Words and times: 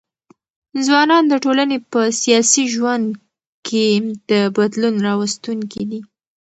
ځوانان 0.85 1.23
د 1.27 1.33
ټولني 1.43 1.77
په 1.91 2.01
سیاسي 2.21 2.63
ژوند 2.73 3.05
ګي 3.67 3.87
د 4.29 4.31
بدلون 4.57 4.95
راوستونکي 5.07 5.83
دي. 5.89 5.99